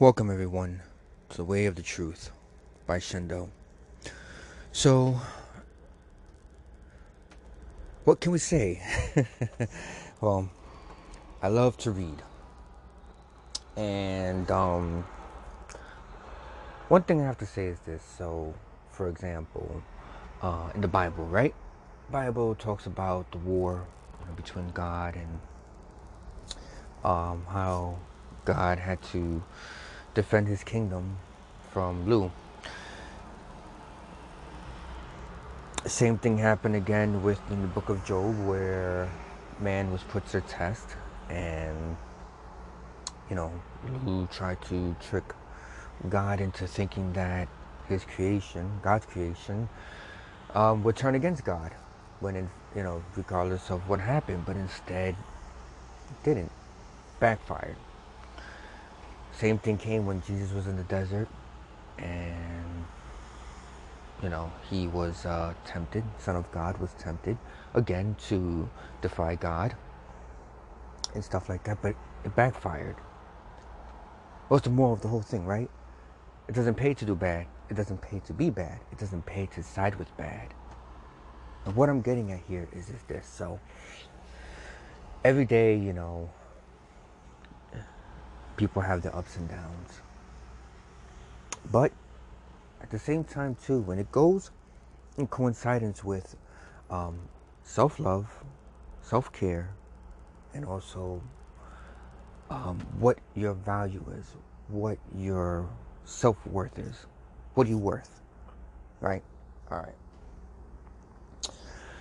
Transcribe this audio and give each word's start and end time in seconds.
Welcome, 0.00 0.30
everyone, 0.30 0.80
to 1.28 1.36
The 1.36 1.44
Way 1.44 1.66
of 1.66 1.74
the 1.74 1.82
Truth 1.82 2.30
by 2.86 3.00
Shendo. 3.00 3.50
So, 4.72 5.20
what 8.04 8.18
can 8.18 8.32
we 8.32 8.38
say? 8.38 8.80
well, 10.22 10.48
I 11.42 11.48
love 11.48 11.76
to 11.84 11.90
read. 11.90 12.22
And, 13.76 14.50
um, 14.50 15.04
one 16.88 17.02
thing 17.02 17.20
I 17.20 17.26
have 17.26 17.36
to 17.36 17.46
say 17.46 17.66
is 17.66 17.80
this. 17.80 18.02
So, 18.02 18.54
for 18.88 19.06
example, 19.06 19.82
uh, 20.40 20.70
in 20.74 20.80
the 20.80 20.88
Bible, 20.88 21.26
right? 21.26 21.54
Bible 22.10 22.54
talks 22.54 22.86
about 22.86 23.30
the 23.32 23.38
war 23.38 23.86
you 24.18 24.26
know, 24.28 24.32
between 24.32 24.70
God 24.70 25.14
and 25.14 25.40
um, 27.04 27.44
how 27.50 27.98
God 28.46 28.78
had 28.78 29.02
to 29.12 29.42
defend 30.14 30.48
his 30.48 30.64
kingdom 30.64 31.18
from 31.70 32.08
Lu. 32.08 32.30
Same 35.86 36.18
thing 36.18 36.38
happened 36.38 36.76
again 36.76 37.22
with 37.22 37.40
in 37.50 37.62
the 37.62 37.68
book 37.68 37.88
of 37.88 38.04
Job 38.04 38.36
where 38.46 39.10
man 39.60 39.90
was 39.90 40.02
put 40.02 40.26
to 40.26 40.40
test 40.40 40.96
and 41.28 41.96
you 43.28 43.36
know 43.36 43.52
Lu 44.04 44.26
tried 44.26 44.60
to 44.62 44.94
trick 45.00 45.24
God 46.08 46.40
into 46.40 46.66
thinking 46.66 47.12
that 47.12 47.48
his 47.88 48.04
creation, 48.04 48.80
God's 48.82 49.06
creation, 49.06 49.68
um, 50.54 50.82
would 50.84 50.96
turn 50.96 51.14
against 51.14 51.44
God 51.44 51.72
when 52.20 52.36
in, 52.36 52.50
you 52.74 52.82
know 52.82 53.02
regardless 53.16 53.70
of 53.70 53.88
what 53.88 54.00
happened, 54.00 54.44
but 54.46 54.56
instead 54.56 55.14
didn't 56.24 56.50
backfired. 57.20 57.76
Same 59.32 59.58
thing 59.58 59.78
came 59.78 60.06
when 60.06 60.22
Jesus 60.22 60.52
was 60.52 60.66
in 60.66 60.76
the 60.76 60.84
desert 60.84 61.28
and 61.98 62.84
you 64.22 64.28
know 64.28 64.52
he 64.68 64.86
was 64.86 65.24
uh, 65.26 65.54
tempted 65.64 66.04
son 66.18 66.36
of 66.36 66.50
god 66.52 66.78
was 66.78 66.90
tempted 66.98 67.36
again 67.74 68.16
to 68.18 68.68
defy 69.02 69.34
god 69.34 69.74
and 71.14 71.24
stuff 71.24 71.48
like 71.48 71.64
that 71.64 71.80
but 71.82 71.94
it 72.24 72.34
backfired. 72.36 72.96
What's 74.48 74.64
the 74.64 74.70
moral 74.70 74.94
of 74.94 75.00
the 75.00 75.08
whole 75.08 75.22
thing 75.22 75.46
right? 75.46 75.70
It 76.48 76.54
doesn't 76.54 76.74
pay 76.74 76.94
to 76.94 77.04
do 77.04 77.14
bad. 77.14 77.46
It 77.68 77.74
doesn't 77.74 78.00
pay 78.02 78.20
to 78.26 78.32
be 78.32 78.50
bad. 78.50 78.80
It 78.90 78.98
doesn't 78.98 79.24
pay 79.24 79.46
to 79.46 79.62
side 79.62 79.94
with 79.96 80.14
bad. 80.16 80.52
And 81.64 81.76
what 81.76 81.88
i'm 81.88 82.00
getting 82.00 82.32
at 82.32 82.40
here 82.48 82.68
is, 82.72 82.88
is 82.88 83.02
this. 83.06 83.26
So 83.26 83.60
every 85.24 85.44
day 85.44 85.76
you 85.76 85.92
know 85.92 86.30
people 88.60 88.82
have 88.82 89.00
their 89.00 89.16
ups 89.16 89.36
and 89.36 89.48
downs. 89.48 90.02
But 91.72 91.92
at 92.82 92.90
the 92.90 92.98
same 92.98 93.24
time, 93.24 93.56
too, 93.64 93.80
when 93.80 93.98
it 93.98 94.12
goes 94.12 94.50
in 95.16 95.26
coincidence 95.28 96.04
with 96.04 96.36
um, 96.90 97.18
self 97.62 97.98
love, 97.98 98.44
self 99.00 99.32
care, 99.32 99.70
and 100.52 100.66
also 100.66 101.22
um, 102.50 102.78
what 102.98 103.16
your 103.34 103.54
value 103.54 104.04
is, 104.18 104.26
what 104.68 104.98
your 105.16 105.66
self 106.04 106.36
worth 106.46 106.78
is. 106.78 107.06
What 107.54 107.66
are 107.66 107.70
you 107.70 107.78
worth? 107.78 108.20
Right? 109.00 109.22
All 109.70 109.78
right. 109.78 111.54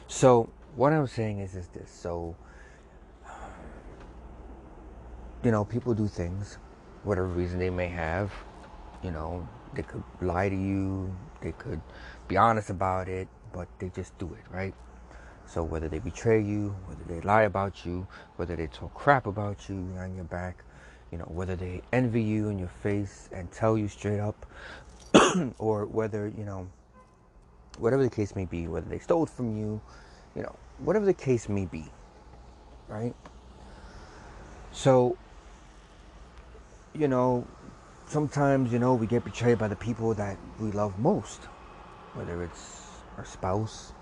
So, 0.08 0.50
what 0.76 0.92
I'm 0.92 1.08
saying 1.08 1.40
is, 1.40 1.56
is 1.56 1.68
this. 1.68 1.90
So, 1.90 2.36
you 5.44 5.52
know, 5.52 5.64
people 5.64 5.94
do 5.94 6.08
things, 6.08 6.58
whatever 7.04 7.28
reason 7.28 7.60
they 7.60 7.70
may 7.70 7.88
have. 7.88 8.32
You 9.04 9.12
know, 9.12 9.48
they 9.74 9.84
could 9.84 10.04
lie 10.22 10.50
to 10.50 10.56
you, 10.56 11.16
they 11.42 11.54
could 11.54 11.82
be 12.28 12.36
honest 12.36 12.70
about 12.70 13.08
it, 13.08 13.28
but 13.54 13.68
they 13.80 13.90
just 13.90 14.18
do 14.18 14.34
it, 14.34 14.44
right? 14.54 14.74
So 15.46 15.64
whether 15.64 15.88
they 15.88 16.00
betray 16.00 16.42
you, 16.42 16.76
whether 16.86 17.04
they 17.06 17.22
lie 17.22 17.44
about 17.44 17.86
you, 17.86 18.06
whether 18.36 18.56
they 18.56 18.68
talk 18.68 18.94
crap 18.94 19.26
about 19.26 19.70
you 19.70 19.76
behind 19.76 20.16
your 20.16 20.26
back, 20.26 20.64
you 21.12 21.18
know, 21.18 21.26
whether 21.26 21.56
they 21.56 21.82
envy 21.92 22.22
you 22.22 22.50
in 22.50 22.60
your 22.60 22.72
face 22.84 23.30
and 23.32 23.52
tell 23.52 23.78
you 23.78 23.88
straight 23.88 24.20
up, 24.20 24.46
or 25.58 25.86
whether, 25.86 26.32
you 26.38 26.44
know, 26.44 26.68
whatever 27.80 28.04
the 28.04 28.10
case 28.10 28.36
may 28.36 28.46
be, 28.46 28.68
whether 28.68 28.88
they 28.90 29.00
stole 29.00 29.26
from 29.26 29.58
you, 29.58 29.82
you 30.36 30.44
know, 30.44 30.56
whatever 30.80 31.06
the 31.06 31.14
case 31.14 31.50
may 31.50 31.66
be, 31.66 31.86
right? 32.88 33.16
So 34.72 35.18
you 36.94 37.08
know, 37.08 37.48
sometimes, 38.08 38.72
you 38.72 38.80
know, 38.80 38.96
we 38.96 39.08
get 39.08 39.24
betrayed 39.24 39.58
by 39.58 39.68
the 39.68 39.76
people 39.76 40.14
that 40.16 40.38
we 40.60 40.72
love 40.72 40.98
most, 41.00 41.44
whether 42.14 42.44
it's 42.44 42.88
our 43.18 43.26
spouse, 43.26 43.94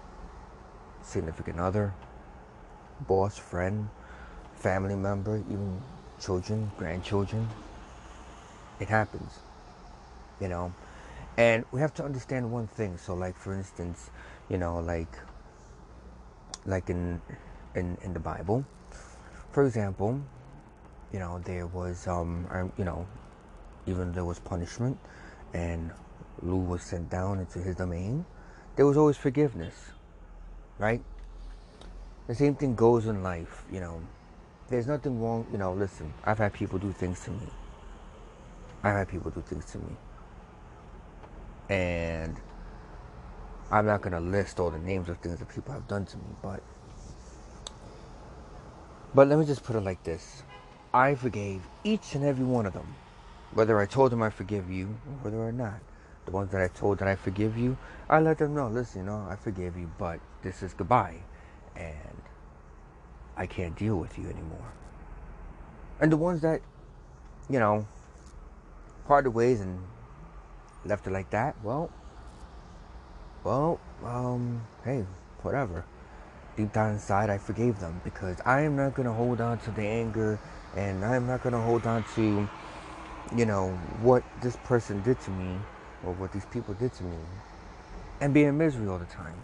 significant 1.01 1.59
other, 1.59 1.93
boss, 3.01 3.37
friend, 3.37 3.89
family 4.55 4.95
member, 4.95 5.37
even 5.49 5.81
children, 6.19 6.71
grandchildren. 6.77 7.47
It 8.79 8.89
happens, 8.89 9.39
you 10.39 10.47
know. 10.47 10.73
And 11.37 11.65
we 11.71 11.81
have 11.81 11.93
to 11.95 12.03
understand 12.03 12.51
one 12.51 12.67
thing. 12.67 12.97
So, 12.97 13.13
like 13.13 13.37
for 13.37 13.53
instance, 13.53 14.09
you 14.49 14.57
know, 14.57 14.79
like, 14.79 15.19
like 16.65 16.89
in 16.89 17.21
in 17.75 17.97
in 18.01 18.13
the 18.13 18.19
Bible, 18.19 18.65
for 19.51 19.65
example, 19.65 20.21
you 21.11 21.19
know, 21.19 21.39
there 21.45 21.67
was, 21.67 22.07
um, 22.07 22.71
you 22.77 22.83
know, 22.83 23.07
even 23.85 24.11
there 24.11 24.25
was 24.25 24.39
punishment 24.39 24.97
and 25.53 25.91
Lu 26.41 26.57
was 26.57 26.83
sent 26.83 27.09
down 27.09 27.39
into 27.39 27.59
his 27.59 27.75
domain, 27.75 28.25
there 28.75 28.85
was 28.85 28.97
always 28.97 29.17
forgiveness, 29.17 29.91
right? 30.77 31.01
The 32.27 32.35
same 32.35 32.55
thing 32.55 32.75
goes 32.75 33.05
in 33.05 33.23
life, 33.23 33.63
you 33.71 33.79
know. 33.79 34.01
There's 34.69 34.87
nothing 34.87 35.21
wrong, 35.21 35.47
you 35.51 35.57
know, 35.57 35.73
listen, 35.73 36.13
I've 36.25 36.37
had 36.37 36.53
people 36.53 36.77
do 36.77 36.91
things 36.91 37.23
to 37.23 37.31
me. 37.31 37.47
I've 38.83 38.95
had 38.95 39.07
people 39.07 39.31
do 39.31 39.41
things 39.41 39.65
to 39.71 39.77
me. 39.77 39.95
And 41.69 42.35
I'm 43.71 43.85
not 43.85 44.01
going 44.01 44.13
to 44.13 44.19
list 44.19 44.59
all 44.59 44.69
the 44.69 44.79
names 44.79 45.09
of 45.09 45.17
things 45.19 45.39
that 45.39 45.49
people 45.49 45.73
have 45.73 45.87
done 45.87 46.05
to 46.05 46.17
me, 46.17 46.23
but 46.41 46.61
but 49.15 49.27
let 49.27 49.39
me 49.39 49.45
just 49.45 49.63
put 49.63 49.75
it 49.75 49.81
like 49.81 50.03
this. 50.03 50.43
I 50.97 51.13
forgave 51.13 51.61
each 51.83 52.15
and 52.15 52.25
every 52.25 52.43
one 52.43 52.65
of 52.65 52.73
them. 52.73 52.95
Whether 53.53 53.79
I 53.79 53.85
told 53.85 54.11
them 54.11 54.23
I 54.23 54.31
forgive 54.31 54.71
you, 54.71 54.97
or 55.05 55.13
whether 55.21 55.37
or 55.37 55.51
not. 55.51 55.79
The 56.25 56.31
ones 56.31 56.51
that 56.51 56.59
I 56.59 56.69
told 56.69 56.97
that 56.97 57.07
I 57.07 57.15
forgive 57.15 57.55
you, 57.55 57.77
I 58.09 58.19
let 58.19 58.39
them 58.39 58.55
know, 58.55 58.67
listen, 58.67 59.01
you 59.01 59.05
know, 59.05 59.27
I 59.29 59.35
forgive 59.35 59.77
you, 59.77 59.91
but 59.99 60.19
this 60.41 60.63
is 60.63 60.73
goodbye. 60.73 61.17
And 61.75 62.23
I 63.37 63.45
can't 63.45 63.77
deal 63.77 63.95
with 63.95 64.17
you 64.17 64.23
anymore. 64.23 64.73
And 65.99 66.11
the 66.11 66.17
ones 66.17 66.41
that, 66.41 66.61
you 67.47 67.59
know, 67.59 67.85
parted 69.05 69.29
ways 69.29 69.61
and 69.61 69.79
left 70.83 71.05
it 71.05 71.11
like 71.11 71.29
that, 71.29 71.55
well, 71.63 71.91
well, 73.43 73.79
um, 74.03 74.63
hey, 74.83 75.05
whatever. 75.43 75.85
Deep 76.55 76.73
down 76.73 76.93
inside, 76.93 77.29
I 77.29 77.37
forgave 77.37 77.79
them 77.79 78.01
because 78.03 78.41
I 78.47 78.61
am 78.61 78.75
not 78.75 78.95
going 78.95 79.07
to 79.07 79.13
hold 79.13 79.41
on 79.41 79.59
to 79.59 79.69
the 79.69 79.83
anger 79.83 80.39
and 80.77 81.03
I'm 81.03 81.25
not 81.25 81.41
to 81.41 81.57
hold 81.57 81.87
on 81.87 82.03
to, 82.15 82.47
you 83.35 83.45
know, 83.45 83.71
what 84.01 84.23
this 84.41 84.55
person 84.57 85.01
did 85.01 85.19
to 85.21 85.31
me 85.31 85.57
or 86.03 86.13
what 86.13 86.31
these 86.31 86.45
people 86.45 86.75
did 86.75 86.93
to 86.93 87.03
me 87.03 87.17
and 88.21 88.31
be 88.31 88.43
in 88.43 88.57
misery 88.57 88.87
all 88.87 88.99
the 88.99 89.05
time. 89.05 89.41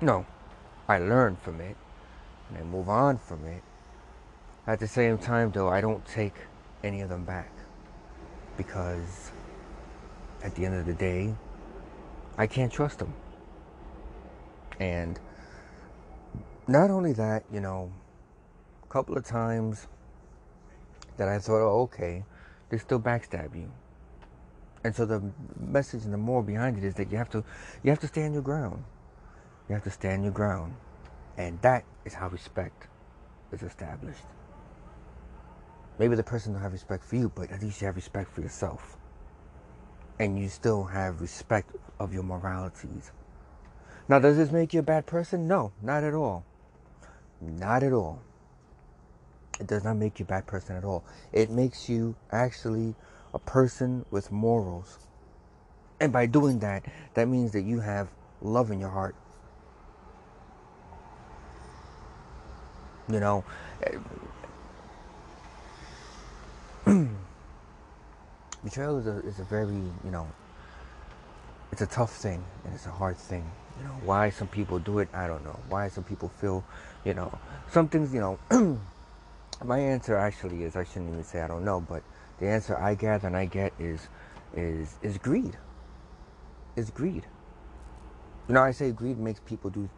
No, 0.00 0.26
I 0.88 0.98
learn 0.98 1.36
from 1.36 1.60
it 1.60 1.76
and 2.48 2.58
I 2.58 2.62
move 2.62 2.88
on 2.88 3.16
from 3.16 3.44
it. 3.46 3.62
At 4.66 4.80
the 4.80 4.88
same 4.88 5.18
time, 5.18 5.52
though, 5.52 5.68
I 5.68 5.80
don't 5.80 6.04
take 6.04 6.34
any 6.82 7.00
of 7.00 7.08
them 7.08 7.24
back 7.24 7.52
because 8.56 9.30
at 10.42 10.56
the 10.56 10.66
end 10.66 10.74
of 10.74 10.86
the 10.86 10.94
day, 10.94 11.34
I 12.36 12.48
can't 12.48 12.72
trust 12.72 12.98
them. 12.98 13.14
And 14.80 15.20
not 16.66 16.90
only 16.90 17.12
that, 17.12 17.44
you 17.52 17.60
know, 17.60 17.92
a 18.82 18.92
couple 18.92 19.16
of 19.16 19.24
times 19.24 19.86
that 21.22 21.28
I 21.28 21.38
thought, 21.38 21.62
oh, 21.62 21.82
okay, 21.82 22.24
they 22.68 22.78
still 22.78 22.98
backstab 22.98 23.54
you. 23.54 23.70
And 24.82 24.92
so 24.92 25.06
the 25.06 25.22
message 25.56 26.02
and 26.02 26.12
the 26.12 26.18
moral 26.18 26.42
behind 26.42 26.76
it 26.76 26.82
is 26.82 26.94
that 26.94 27.12
you 27.12 27.16
have 27.16 27.30
to 27.30 27.44
you 27.84 27.90
have 27.90 28.00
to 28.00 28.08
stand 28.08 28.34
your 28.34 28.42
ground. 28.42 28.82
You 29.68 29.74
have 29.74 29.84
to 29.84 29.90
stand 29.90 30.24
your 30.24 30.32
ground. 30.32 30.74
And 31.38 31.62
that 31.62 31.84
is 32.04 32.14
how 32.14 32.28
respect 32.28 32.88
is 33.52 33.62
established. 33.62 34.24
Maybe 36.00 36.16
the 36.16 36.24
person 36.24 36.54
don't 36.54 36.62
have 36.62 36.72
respect 36.72 37.04
for 37.04 37.14
you, 37.14 37.30
but 37.32 37.52
at 37.52 37.62
least 37.62 37.80
you 37.80 37.86
have 37.86 37.94
respect 37.94 38.32
for 38.32 38.40
yourself. 38.40 38.96
And 40.18 40.36
you 40.36 40.48
still 40.48 40.82
have 40.82 41.20
respect 41.20 41.70
of 42.00 42.12
your 42.12 42.24
moralities. 42.24 43.12
Now, 44.08 44.18
does 44.18 44.36
this 44.36 44.50
make 44.50 44.74
you 44.74 44.80
a 44.80 44.82
bad 44.82 45.06
person? 45.06 45.46
No, 45.46 45.70
not 45.80 46.02
at 46.02 46.14
all. 46.14 46.44
Not 47.40 47.84
at 47.84 47.92
all. 47.92 48.20
It 49.60 49.66
does 49.66 49.84
not 49.84 49.96
make 49.96 50.18
you 50.18 50.24
a 50.24 50.28
bad 50.28 50.46
person 50.46 50.76
at 50.76 50.84
all. 50.84 51.04
It 51.32 51.50
makes 51.50 51.88
you 51.88 52.14
actually 52.30 52.94
a 53.34 53.38
person 53.38 54.04
with 54.10 54.32
morals. 54.32 54.98
And 56.00 56.12
by 56.12 56.26
doing 56.26 56.58
that, 56.60 56.84
that 57.14 57.28
means 57.28 57.52
that 57.52 57.62
you 57.62 57.80
have 57.80 58.08
love 58.40 58.70
in 58.70 58.80
your 58.80 58.90
heart. 58.90 59.14
You 63.08 63.20
know, 63.20 63.44
betrayal 68.64 68.98
is 68.98 69.06
a, 69.06 69.18
is 69.20 69.38
a 69.38 69.44
very, 69.44 69.74
you 69.74 70.10
know, 70.10 70.26
it's 71.72 71.82
a 71.82 71.86
tough 71.86 72.14
thing 72.14 72.44
and 72.64 72.74
it's 72.74 72.86
a 72.86 72.90
hard 72.90 73.16
thing. 73.16 73.50
You 73.78 73.84
know, 73.84 73.94
why 74.04 74.30
some 74.30 74.48
people 74.48 74.78
do 74.78 74.98
it, 74.98 75.08
I 75.12 75.26
don't 75.26 75.44
know. 75.44 75.58
Why 75.68 75.88
some 75.88 76.04
people 76.04 76.28
feel, 76.28 76.64
you 77.04 77.14
know, 77.14 77.36
some 77.70 77.88
things, 77.88 78.12
you 78.14 78.20
know, 78.20 78.38
my 79.64 79.78
answer 79.78 80.16
actually 80.16 80.64
is 80.64 80.76
I 80.76 80.84
shouldn't 80.84 81.10
even 81.10 81.24
say 81.24 81.40
I 81.42 81.48
don't 81.48 81.64
know, 81.64 81.80
but 81.80 82.02
the 82.38 82.48
answer 82.48 82.76
I 82.76 82.94
gather 82.94 83.26
and 83.28 83.36
I 83.36 83.46
get 83.46 83.72
is 83.78 84.08
is 84.54 84.96
is 85.02 85.18
greed. 85.18 85.56
Is 86.76 86.90
greed. 86.90 87.26
You 88.48 88.54
know, 88.54 88.62
I 88.62 88.72
say 88.72 88.90
greed 88.90 89.18
makes 89.18 89.40
people 89.40 89.70
do 89.70 89.88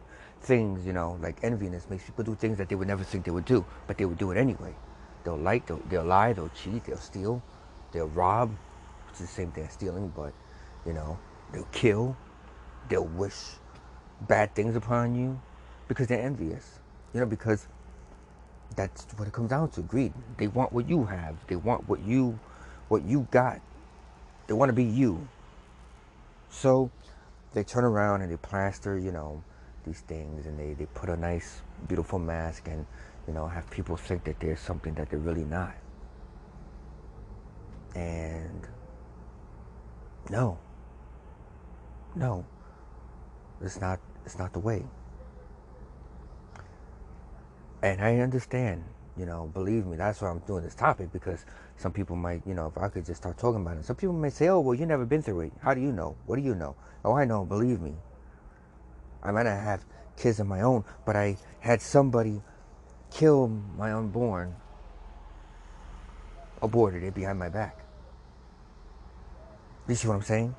things, 0.41 0.85
you 0.85 0.93
know, 0.93 1.17
like 1.21 1.41
enviness 1.41 1.89
makes 1.89 2.03
people 2.05 2.23
do 2.23 2.35
things 2.35 2.57
that 2.57 2.69
they 2.69 2.75
would 2.75 2.87
never 2.87 3.03
think 3.03 3.25
they 3.25 3.31
would 3.31 3.45
do, 3.45 3.65
but 3.87 3.97
they 3.97 4.05
would 4.05 4.17
do 4.17 4.31
it 4.31 4.37
anyway. 4.37 4.73
They'll 5.23 5.37
lie, 5.37 5.59
they'll, 5.65 5.81
they'll 5.89 6.03
lie, 6.05 6.33
they'll 6.33 6.49
cheat, 6.49 6.85
they'll 6.85 6.97
steal, 6.97 7.41
they'll 7.91 8.07
rob, 8.09 8.51
which 9.07 9.15
is 9.15 9.21
the 9.21 9.27
same 9.27 9.51
thing 9.51 9.65
as 9.65 9.73
stealing, 9.73 10.09
but 10.15 10.33
you 10.85 10.93
know, 10.93 11.17
they'll 11.51 11.67
kill, 11.71 12.15
they'll 12.89 13.05
wish 13.05 13.55
bad 14.21 14.53
things 14.53 14.75
upon 14.75 15.15
you 15.15 15.39
because 15.87 16.07
they're 16.07 16.21
envious. 16.21 16.79
You 17.13 17.21
know, 17.21 17.25
because 17.25 17.67
that's 18.75 19.05
what 19.17 19.27
it 19.27 19.33
comes 19.33 19.49
down 19.49 19.69
to 19.71 19.81
greed. 19.81 20.13
They 20.37 20.47
want 20.47 20.73
what 20.73 20.89
you 20.89 21.05
have. 21.05 21.35
They 21.47 21.55
want 21.55 21.87
what 21.87 22.01
you 22.01 22.39
what 22.87 23.03
you 23.03 23.27
got. 23.31 23.61
They 24.47 24.53
want 24.53 24.69
to 24.69 24.73
be 24.73 24.83
you. 24.83 25.27
So 26.49 26.91
they 27.53 27.63
turn 27.63 27.83
around 27.83 28.21
and 28.21 28.31
they 28.31 28.37
plaster 28.37 28.97
you 28.97 29.11
know 29.11 29.43
these 29.85 30.01
things 30.01 30.45
and 30.45 30.59
they, 30.59 30.73
they 30.73 30.85
put 30.87 31.09
a 31.09 31.15
nice 31.15 31.61
beautiful 31.87 32.19
mask 32.19 32.67
and 32.67 32.85
you 33.27 33.33
know 33.33 33.47
have 33.47 33.69
people 33.69 33.95
think 33.95 34.23
that 34.25 34.39
they're 34.39 34.57
something 34.57 34.93
that 34.95 35.09
they're 35.09 35.19
really 35.19 35.45
not. 35.45 35.75
And 37.95 38.67
no. 40.29 40.57
No. 42.15 42.45
It's 43.61 43.79
not 43.79 43.99
it's 44.25 44.37
not 44.37 44.51
the 44.53 44.59
way 44.59 44.83
and 47.85 48.01
I 48.01 48.17
understand, 48.17 48.83
you 49.15 49.27
know, 49.27 49.51
believe 49.53 49.85
me, 49.85 49.95
that's 49.95 50.19
why 50.19 50.29
I'm 50.29 50.39
doing 50.39 50.63
this 50.63 50.73
topic 50.73 51.13
because 51.13 51.45
some 51.77 51.91
people 51.91 52.15
might, 52.15 52.41
you 52.47 52.55
know, 52.55 52.65
if 52.65 52.81
I 52.81 52.89
could 52.89 53.05
just 53.05 53.21
start 53.21 53.37
talking 53.37 53.61
about 53.61 53.77
it, 53.77 53.85
some 53.85 53.95
people 53.95 54.15
may 54.15 54.31
say, 54.31 54.47
oh, 54.47 54.59
well, 54.59 54.73
you 54.73 54.87
never 54.87 55.05
been 55.05 55.21
through 55.21 55.41
it. 55.41 55.53
How 55.61 55.75
do 55.75 55.81
you 55.81 55.91
know? 55.91 56.15
What 56.25 56.37
do 56.37 56.41
you 56.41 56.55
know? 56.55 56.75
Oh, 57.03 57.13
I 57.13 57.25
know, 57.25 57.45
believe 57.45 57.81
me. 57.81 57.93
I 59.21 59.29
might 59.29 59.43
not 59.43 59.59
have 59.59 59.85
kids 60.17 60.39
of 60.39 60.47
my 60.47 60.61
own, 60.61 60.83
but 61.05 61.15
I 61.15 61.37
had 61.59 61.79
somebody 61.79 62.41
kill 63.11 63.49
my 63.77 63.93
unborn, 63.93 64.55
aborted 66.63 67.03
it 67.03 67.13
behind 67.13 67.37
my 67.37 67.49
back. 67.49 67.77
You 69.87 69.93
see 69.93 70.07
what 70.07 70.15
I'm 70.15 70.23
saying? 70.23 70.55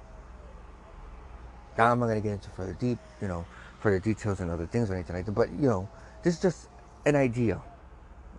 Now 1.76 1.90
I'm 1.90 1.98
not 1.98 2.06
gonna 2.06 2.20
get 2.20 2.34
into 2.34 2.50
further 2.50 2.74
deep, 2.74 3.00
you 3.20 3.26
know, 3.26 3.44
further 3.80 3.98
details 3.98 4.38
and 4.38 4.48
other 4.48 4.66
things 4.66 4.92
or 4.92 4.94
anything 4.94 5.16
like 5.16 5.26
that. 5.26 5.32
But 5.32 5.50
you 5.50 5.68
know, 5.68 5.88
this 6.22 6.34
is 6.34 6.40
just 6.40 6.68
an 7.06 7.14
idea. 7.14 7.62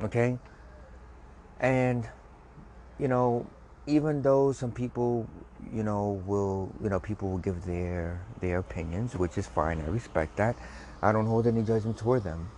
Okay? 0.03 0.37
And, 1.59 2.07
you 2.99 3.07
know, 3.07 3.47
even 3.87 4.21
though 4.21 4.51
some 4.51 4.71
people, 4.71 5.27
you 5.73 5.81
know, 5.81 6.21
will, 6.27 6.71
you 6.83 6.89
know, 6.89 6.99
people 6.99 7.31
will 7.31 7.39
give 7.39 7.65
their 7.65 8.21
their 8.41 8.59
opinions, 8.59 9.15
which 9.15 9.37
is 9.37 9.47
fine. 9.47 9.79
I 9.81 9.87
respect 9.87 10.35
that. 10.37 10.55
I 11.01 11.11
don't 11.11 11.25
hold 11.25 11.47
any 11.47 11.63
judgment 11.63 11.97
toward 11.97 12.23
them, 12.23 12.51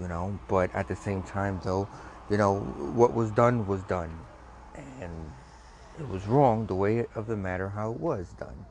you 0.00 0.06
know. 0.06 0.38
But 0.46 0.72
at 0.74 0.86
the 0.86 0.94
same 0.94 1.22
time, 1.22 1.60
though, 1.64 1.88
you 2.30 2.36
know, 2.36 2.60
what 2.94 3.14
was 3.14 3.30
done 3.30 3.66
was 3.66 3.82
done, 3.84 4.16
and 5.00 5.32
it 5.98 6.06
was 6.08 6.26
wrong 6.26 6.66
the 6.66 6.74
way 6.74 7.06
of 7.14 7.26
the 7.26 7.36
matter 7.36 7.70
how 7.70 7.90
it 7.92 7.98
was 7.98 8.28
done. 8.38 8.66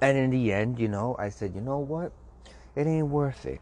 And 0.00 0.16
in 0.16 0.30
the 0.30 0.52
end, 0.52 0.78
you 0.78 0.88
know, 0.88 1.16
I 1.18 1.28
said, 1.28 1.54
you 1.54 1.60
know 1.60 1.78
what, 1.78 2.12
it 2.74 2.86
ain't 2.86 3.08
worth 3.08 3.46
it 3.46 3.60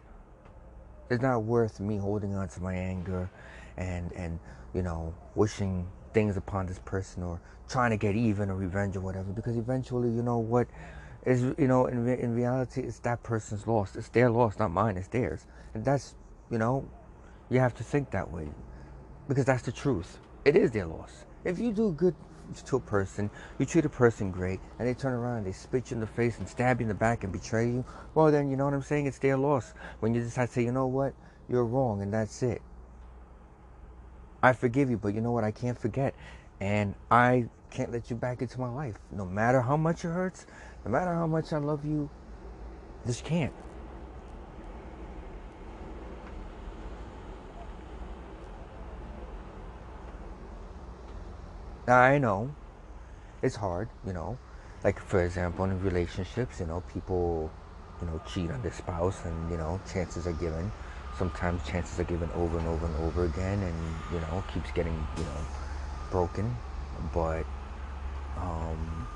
it's 1.10 1.22
not 1.22 1.42
worth 1.42 1.80
me 1.80 1.96
holding 1.96 2.34
on 2.34 2.48
to 2.48 2.60
my 2.62 2.74
anger 2.74 3.30
and 3.76 4.12
and 4.12 4.38
you 4.74 4.82
know 4.82 5.14
wishing 5.34 5.86
things 6.12 6.36
upon 6.36 6.66
this 6.66 6.78
person 6.84 7.22
or 7.22 7.40
trying 7.68 7.90
to 7.90 7.96
get 7.96 8.14
even 8.14 8.50
or 8.50 8.56
revenge 8.56 8.96
or 8.96 9.00
whatever 9.00 9.32
because 9.32 9.56
eventually 9.56 10.08
you 10.08 10.22
know 10.22 10.38
what 10.38 10.68
is 11.26 11.42
you 11.42 11.66
know 11.66 11.86
in, 11.86 12.06
in 12.08 12.34
reality 12.34 12.82
it's 12.82 12.98
that 13.00 13.22
person's 13.22 13.66
loss. 13.66 13.96
It's 13.96 14.08
their 14.10 14.30
loss 14.30 14.58
not 14.58 14.70
mine 14.70 14.96
it's 14.96 15.08
theirs. 15.08 15.46
And 15.74 15.84
that's 15.84 16.14
you 16.50 16.58
know 16.58 16.88
you 17.50 17.58
have 17.60 17.74
to 17.74 17.84
think 17.84 18.10
that 18.10 18.30
way 18.30 18.48
because 19.28 19.44
that's 19.44 19.62
the 19.62 19.72
truth. 19.72 20.18
It 20.44 20.56
is 20.56 20.70
their 20.72 20.86
loss. 20.86 21.24
If 21.44 21.58
you 21.58 21.72
do 21.72 21.92
good 21.92 22.14
to 22.66 22.76
a 22.76 22.80
person, 22.80 23.30
you 23.58 23.66
treat 23.66 23.84
a 23.84 23.88
person 23.88 24.30
great, 24.30 24.60
and 24.78 24.88
they 24.88 24.94
turn 24.94 25.12
around 25.12 25.38
and 25.38 25.46
they 25.46 25.52
spit 25.52 25.90
you 25.90 25.94
in 25.96 26.00
the 26.00 26.06
face 26.06 26.38
and 26.38 26.48
stab 26.48 26.80
you 26.80 26.84
in 26.84 26.88
the 26.88 26.94
back 26.94 27.24
and 27.24 27.32
betray 27.32 27.66
you, 27.66 27.84
well, 28.14 28.30
then 28.30 28.50
you 28.50 28.56
know 28.56 28.64
what 28.64 28.74
I'm 28.74 28.82
saying? 28.82 29.06
It's 29.06 29.18
their 29.18 29.36
loss. 29.36 29.74
When 30.00 30.14
you 30.14 30.20
decide 30.20 30.46
to 30.46 30.52
say, 30.52 30.64
you 30.64 30.72
know 30.72 30.86
what, 30.86 31.14
you're 31.48 31.64
wrong, 31.64 32.02
and 32.02 32.12
that's 32.12 32.42
it. 32.42 32.62
I 34.42 34.52
forgive 34.52 34.90
you, 34.90 34.98
but 34.98 35.14
you 35.14 35.20
know 35.20 35.32
what? 35.32 35.44
I 35.44 35.50
can't 35.50 35.78
forget. 35.78 36.14
And 36.60 36.94
I 37.10 37.46
can't 37.70 37.90
let 37.90 38.10
you 38.10 38.16
back 38.16 38.42
into 38.42 38.60
my 38.60 38.68
life. 38.68 38.98
No 39.10 39.24
matter 39.24 39.60
how 39.60 39.76
much 39.76 40.04
it 40.04 40.08
hurts, 40.08 40.46
no 40.84 40.90
matter 40.90 41.12
how 41.14 41.26
much 41.26 41.52
I 41.52 41.58
love 41.58 41.84
you, 41.84 42.10
just 43.06 43.24
can't. 43.24 43.52
I 51.88 52.18
know 52.18 52.50
it's 53.42 53.56
hard, 53.56 53.88
you 54.06 54.12
know. 54.12 54.38
Like 54.84 55.00
for 55.00 55.24
example, 55.24 55.64
in 55.66 55.80
relationships, 55.82 56.60
you 56.60 56.66
know, 56.66 56.82
people, 56.92 57.52
you 58.00 58.06
know, 58.06 58.20
cheat 58.26 58.50
on 58.50 58.62
their 58.62 58.72
spouse, 58.72 59.24
and 59.24 59.50
you 59.50 59.58
know, 59.58 59.80
chances 59.92 60.26
are 60.26 60.32
given. 60.32 60.72
Sometimes 61.18 61.62
chances 61.64 61.98
are 62.00 62.04
given 62.04 62.30
over 62.32 62.58
and 62.58 62.68
over 62.68 62.86
and 62.86 62.96
over 62.96 63.24
again, 63.24 63.62
and 63.62 64.02
you 64.12 64.20
know, 64.20 64.44
keeps 64.48 64.70
getting, 64.72 65.06
you 65.18 65.24
know, 65.24 65.46
broken. 66.10 66.58
But, 67.12 67.46
um, 68.36 69.08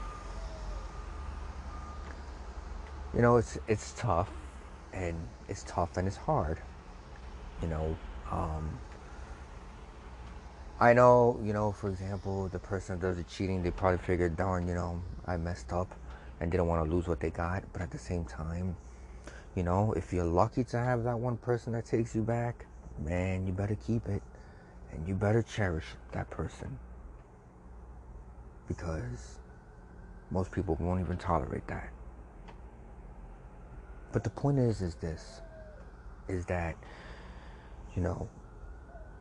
you 3.14 3.22
know, 3.22 3.36
it's 3.36 3.58
it's 3.66 3.92
tough, 3.94 4.30
and 4.92 5.16
it's 5.48 5.64
tough 5.64 5.96
and 5.96 6.06
it's 6.06 6.16
hard. 6.16 6.58
You 7.62 7.68
know, 7.68 7.98
um, 8.30 8.78
I 10.80 10.92
know, 10.92 11.40
you 11.42 11.52
know, 11.52 11.72
for 11.72 11.90
example, 11.90 12.48
the 12.48 12.60
person 12.60 13.00
does 13.00 13.16
the 13.16 13.24
cheating, 13.24 13.64
they 13.64 13.72
probably 13.72 13.98
figured, 13.98 14.36
darn, 14.36 14.68
you 14.68 14.74
know, 14.74 15.02
I 15.26 15.36
messed 15.36 15.72
up 15.72 15.92
and 16.40 16.52
didn't 16.52 16.68
want 16.68 16.84
to 16.84 16.94
lose 16.94 17.08
what 17.08 17.18
they 17.18 17.30
got. 17.30 17.64
But 17.72 17.82
at 17.82 17.90
the 17.90 17.98
same 17.98 18.24
time, 18.24 18.76
you 19.56 19.64
know, 19.64 19.92
if 19.94 20.12
you're 20.12 20.24
lucky 20.24 20.62
to 20.62 20.78
have 20.78 21.02
that 21.02 21.18
one 21.18 21.36
person 21.36 21.72
that 21.72 21.84
takes 21.84 22.14
you 22.14 22.22
back, 22.22 22.66
man, 23.04 23.44
you 23.44 23.52
better 23.52 23.74
keep 23.74 24.08
it 24.08 24.22
and 24.92 25.06
you 25.08 25.14
better 25.14 25.42
cherish 25.42 25.86
that 26.12 26.30
person 26.30 26.78
because 28.68 29.38
most 30.30 30.52
people 30.52 30.76
won't 30.78 31.00
even 31.00 31.16
tolerate 31.16 31.66
that. 31.66 31.90
But 34.12 34.22
the 34.22 34.30
point 34.30 34.60
is, 34.60 34.80
is 34.80 34.94
this, 34.94 35.40
is 36.28 36.46
that, 36.46 36.76
you 37.96 38.02
know, 38.02 38.28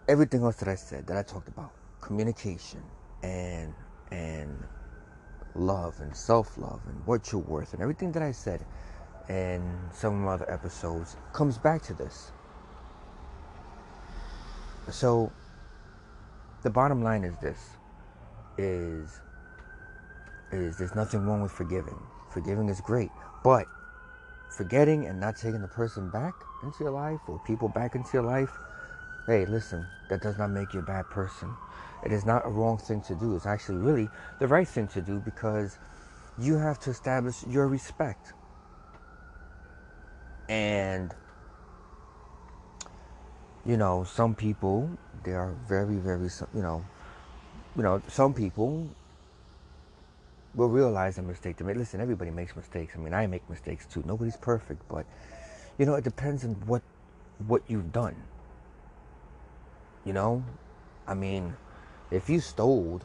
everything 0.07 0.43
else 0.43 0.57
that 0.57 0.67
I 0.67 0.75
said, 0.75 1.07
that 1.07 1.17
I 1.17 1.23
talked 1.23 1.47
about, 1.47 1.71
communication 2.01 2.81
and 3.23 3.73
and 4.11 4.63
love 5.55 5.99
and 5.99 6.15
self-love 6.15 6.79
and 6.87 7.05
what 7.05 7.31
you're 7.31 7.41
worth 7.41 7.73
and 7.73 7.81
everything 7.81 8.11
that 8.11 8.21
I 8.21 8.31
said 8.31 8.63
in 9.27 9.61
some 9.91 10.27
other 10.27 10.49
episodes 10.49 11.17
comes 11.33 11.57
back 11.57 11.81
to 11.83 11.93
this. 11.93 12.31
So 14.89 15.31
the 16.63 16.69
bottom 16.69 17.01
line 17.01 17.23
is 17.23 17.35
this 17.37 17.71
is 18.57 19.19
is 20.51 20.77
there's 20.77 20.95
nothing 20.95 21.25
wrong 21.25 21.41
with 21.41 21.51
forgiving. 21.51 21.99
Forgiving 22.29 22.69
is 22.69 22.79
great, 22.79 23.11
but 23.43 23.67
forgetting 24.49 25.07
and 25.07 25.19
not 25.19 25.35
taking 25.35 25.61
the 25.61 25.67
person 25.67 26.09
back 26.09 26.33
into 26.63 26.83
your 26.83 26.91
life 26.91 27.19
or 27.27 27.39
people 27.39 27.67
back 27.67 27.95
into 27.95 28.09
your 28.13 28.23
life 28.23 28.57
Hey, 29.27 29.45
listen, 29.45 29.85
that 30.07 30.21
does 30.21 30.37
not 30.37 30.51
make 30.51 30.73
you 30.73 30.79
a 30.79 30.83
bad 30.83 31.09
person. 31.09 31.57
It 32.01 32.13
is 32.13 32.25
not 32.25 32.45
a 32.45 32.49
wrong 32.49 32.77
thing 32.77 33.01
to 33.01 33.13
do. 33.13 33.35
It's 33.35 33.45
actually 33.45 33.79
really 33.79 34.09
the 34.39 34.47
right 34.47 34.65
thing 34.65 34.87
to 34.89 35.01
do 35.01 35.19
because 35.19 35.77
you 36.39 36.55
have 36.55 36.79
to 36.79 36.91
establish 36.91 37.43
your 37.45 37.67
respect. 37.67 38.31
And, 40.47 41.13
you 43.65 43.75
know, 43.75 44.05
some 44.05 44.33
people, 44.33 44.97
they 45.23 45.33
are 45.33 45.51
very, 45.67 45.95
very, 45.95 46.29
you 46.55 46.61
know, 46.61 46.85
you 47.75 47.83
know, 47.83 48.01
some 48.07 48.33
people 48.33 48.87
will 50.55 50.69
realize 50.69 51.17
a 51.17 51.21
mistake. 51.21 51.57
To 51.57 51.65
me, 51.65 51.73
listen, 51.73 51.99
everybody 51.99 52.31
makes 52.31 52.55
mistakes. 52.55 52.93
I 52.95 52.99
mean, 52.99 53.13
I 53.13 53.27
make 53.27 53.49
mistakes 53.49 53.85
too. 53.85 54.03
Nobody's 54.07 54.37
perfect, 54.37 54.87
but 54.87 55.05
you 55.77 55.85
know, 55.85 55.95
it 55.95 56.05
depends 56.05 56.45
on 56.45 56.51
what 56.65 56.81
what 57.45 57.61
you've 57.67 57.91
done. 57.91 58.15
You 60.07 60.13
know, 60.13 60.41
I 61.05 61.15
mean, 61.15 61.57
if 62.11 62.29
you 62.29 62.39
stole, 62.39 63.01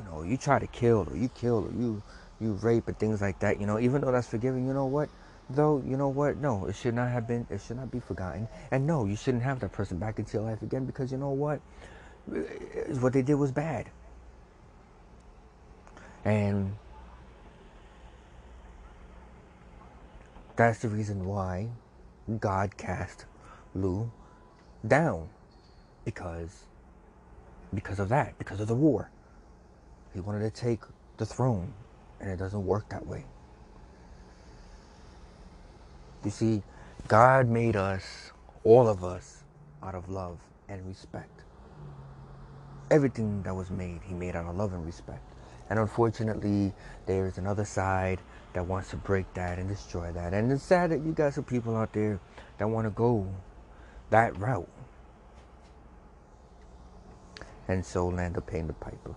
you 0.00 0.06
know, 0.06 0.22
you 0.22 0.38
try 0.38 0.58
to 0.58 0.66
kill 0.66 1.06
or 1.10 1.14
you 1.14 1.28
kill 1.28 1.66
or 1.66 1.72
you 1.78 2.02
you 2.40 2.52
rape 2.54 2.88
and 2.88 2.98
things 2.98 3.20
like 3.20 3.40
that, 3.40 3.60
you 3.60 3.66
know, 3.66 3.78
even 3.78 4.00
though 4.00 4.10
that's 4.10 4.28
forgiven, 4.28 4.66
you 4.66 4.72
know 4.72 4.86
what? 4.86 5.10
Though, 5.50 5.82
you 5.86 5.98
know 5.98 6.08
what? 6.08 6.38
No, 6.38 6.64
it 6.64 6.74
should 6.74 6.94
not 6.94 7.10
have 7.10 7.26
been, 7.26 7.46
it 7.50 7.60
should 7.60 7.76
not 7.76 7.90
be 7.90 8.00
forgotten. 8.00 8.48
And 8.70 8.86
no, 8.86 9.04
you 9.04 9.14
shouldn't 9.14 9.42
have 9.42 9.60
that 9.60 9.72
person 9.72 9.98
back 9.98 10.18
into 10.18 10.38
your 10.38 10.46
life 10.46 10.62
again 10.62 10.86
because 10.86 11.12
you 11.12 11.18
know 11.18 11.32
what? 11.32 11.60
What 13.00 13.12
they 13.12 13.20
did 13.20 13.34
was 13.34 13.52
bad. 13.52 13.90
And 16.24 16.76
that's 20.56 20.78
the 20.78 20.88
reason 20.88 21.26
why 21.26 21.68
God 22.40 22.78
cast 22.78 23.26
Lu 23.74 24.10
down. 24.86 25.28
Because 26.08 26.64
because 27.74 27.98
of 27.98 28.08
that, 28.08 28.38
because 28.38 28.60
of 28.60 28.66
the 28.66 28.74
war. 28.74 29.10
He 30.14 30.20
wanted 30.20 30.40
to 30.40 30.50
take 30.50 30.80
the 31.18 31.26
throne, 31.26 31.74
and 32.18 32.30
it 32.30 32.38
doesn't 32.38 32.64
work 32.64 32.88
that 32.88 33.06
way. 33.06 33.26
You 36.24 36.30
see, 36.30 36.62
God 37.08 37.46
made 37.46 37.76
us, 37.76 38.32
all 38.64 38.88
of 38.88 39.04
us, 39.04 39.44
out 39.82 39.94
of 39.94 40.08
love 40.08 40.38
and 40.66 40.86
respect. 40.86 41.42
Everything 42.90 43.42
that 43.42 43.54
was 43.54 43.70
made, 43.70 44.00
He 44.02 44.14
made 44.14 44.34
out 44.34 44.46
of 44.46 44.56
love 44.56 44.72
and 44.72 44.86
respect. 44.86 45.22
And 45.68 45.78
unfortunately, 45.78 46.72
there 47.04 47.26
is 47.26 47.36
another 47.36 47.66
side 47.66 48.18
that 48.54 48.66
wants 48.66 48.88
to 48.90 48.96
break 48.96 49.26
that 49.34 49.58
and 49.58 49.68
destroy 49.68 50.10
that. 50.12 50.32
And 50.32 50.50
it's 50.50 50.62
sad 50.62 50.90
that 50.90 51.04
you 51.04 51.12
got 51.12 51.34
some 51.34 51.44
people 51.44 51.76
out 51.76 51.92
there 51.92 52.18
that 52.56 52.66
want 52.66 52.86
to 52.86 52.90
go 52.92 53.28
that 54.08 54.38
route. 54.38 54.70
And 57.68 57.84
so 57.84 58.08
land 58.08 58.36
paying 58.46 58.66
the 58.66 58.72
piper. 58.72 59.14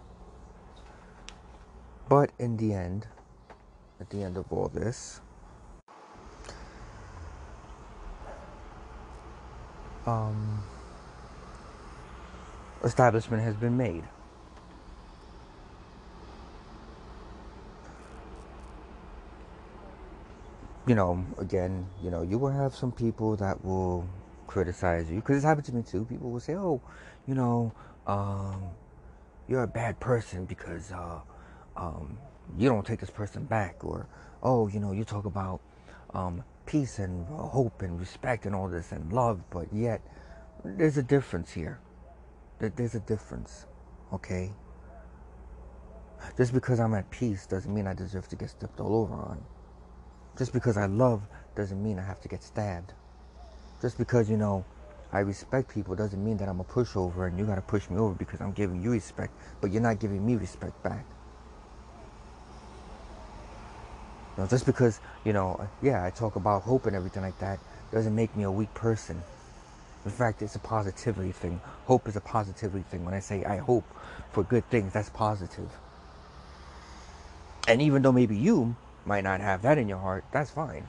But 2.10 2.32
in 2.38 2.58
the 2.58 2.74
end, 2.74 3.08
at 4.00 4.10
the 4.10 4.22
end 4.24 4.38
of 4.38 4.52
all 4.52 4.68
this, 4.68 5.22
um, 10.06 10.64
establishment 12.84 13.44
has 13.44 13.56
been 13.56 13.78
made. 13.78 14.04
You 20.88 20.96
know, 20.96 21.26
again, 21.38 21.88
you 22.04 22.12
know, 22.12 22.24
you 22.24 22.38
will 22.38 22.52
have 22.52 22.76
some 22.76 22.92
people 22.92 23.38
that 23.38 23.64
will 23.64 24.06
criticize 24.48 25.10
you 25.10 25.18
because 25.18 25.38
it's 25.38 25.46
happened 25.46 25.66
to 25.68 25.74
me 25.76 25.84
too. 25.84 26.06
People 26.06 26.32
will 26.32 26.42
say, 26.42 26.56
"Oh, 26.56 26.82
you 27.26 27.36
know, 27.36 27.72
um, 28.08 28.72
you're 29.48 29.64
a 29.64 29.68
bad 29.68 30.00
person 30.00 30.46
because 30.46 30.92
uh, 30.92 31.20
um, 31.76 32.18
you 32.58 32.70
don't 32.70 32.86
take 32.86 33.00
this 33.00 33.10
person 33.10 33.44
back," 33.44 33.84
or 33.84 34.08
"Oh, 34.44 34.68
you 34.68 34.80
know, 34.80 34.92
you 34.92 35.04
talk 35.04 35.26
about 35.26 35.62
um, 36.14 36.44
peace 36.66 37.00
and 37.00 37.28
hope 37.28 37.82
and 37.82 38.00
respect 38.00 38.46
and 38.46 38.56
all 38.56 38.68
this 38.68 38.92
and 38.92 39.12
love, 39.12 39.42
but 39.50 39.68
yet 39.74 40.02
there's 40.64 40.98
a 40.98 41.04
difference 41.04 41.52
here. 41.52 41.80
There's 42.60 42.96
a 42.96 43.00
difference, 43.00 43.66
okay? 44.14 44.52
Just 46.38 46.54
because 46.54 46.80
I'm 46.80 46.94
at 46.94 47.10
peace 47.10 47.48
doesn't 47.48 47.74
mean 47.74 47.88
I 47.88 47.94
deserve 47.94 48.28
to 48.30 48.36
get 48.36 48.52
stepped 48.52 48.80
all 48.80 48.96
over 48.96 49.16
on. 49.16 49.44
Just 50.38 50.54
because 50.54 50.78
I 50.78 50.86
love 50.86 51.28
doesn't 51.56 51.82
mean 51.82 51.98
I 51.98 52.04
have 52.04 52.22
to 52.22 52.28
get 52.28 52.44
stabbed. 52.44 52.94
Just 53.82 53.98
because, 53.98 54.30
you 54.30 54.38
know, 54.38 54.64
I 55.14 55.20
respect 55.20 55.70
people 55.70 55.96
doesn't 55.96 56.24
mean 56.24 56.38
that 56.38 56.48
I'm 56.48 56.62
a 56.62 56.64
pushover 56.64 57.28
and 57.28 57.38
you 57.38 57.46
gotta 57.46 57.62
push 57.62 57.90
me 57.90 57.98
over 57.98 58.14
because 58.14 58.40
I'm 58.40 58.54
giving 58.54 58.82
you 58.82 58.92
respect, 58.92 59.34
but 59.60 59.72
you're 59.72 59.82
not 59.82 60.00
giving 60.00 60.26
me 60.26 60.36
respect 60.36 60.82
back. 60.84 61.06
You 64.38 64.44
know, 64.44 64.48
just 64.48 64.66
because, 64.66 65.02
you 65.26 65.34
know, 65.34 65.68
yeah, 65.82 66.04
I 66.06 66.10
talk 66.12 66.38
about 66.38 66.64
hope 66.64 66.86
and 66.86 66.96
everything 66.96 67.24
like 67.24 67.38
that 67.40 67.60
doesn't 67.92 68.16
make 68.16 68.36
me 68.38 68.44
a 68.44 68.52
weak 68.52 68.74
person. 68.74 69.22
In 70.06 70.12
fact, 70.12 70.42
it's 70.42 70.56
a 70.56 70.60
positivity 70.60 71.34
thing. 71.34 71.60
Hope 71.86 72.08
is 72.08 72.16
a 72.16 72.22
positivity 72.22 72.84
thing. 72.90 73.04
When 73.04 73.14
I 73.14 73.20
say 73.20 73.44
I 73.44 73.58
hope 73.58 73.84
for 74.32 74.44
good 74.44 74.68
things, 74.70 74.94
that's 74.94 75.10
positive. 75.10 75.70
And 77.68 77.82
even 77.82 78.02
though 78.02 78.14
maybe 78.14 78.38
you 78.38 78.76
might 79.06 79.24
not 79.26 79.42
have 79.42 79.62
that 79.64 79.78
in 79.78 79.90
your 79.90 80.00
heart, 80.00 80.24
that's 80.32 80.52
fine. 80.52 80.88